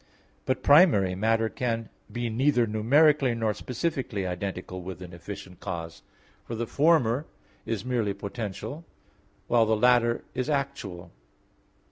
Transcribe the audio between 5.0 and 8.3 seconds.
an efficient cause; for the former is merely